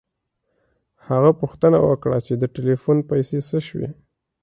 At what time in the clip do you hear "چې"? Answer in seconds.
2.25-2.33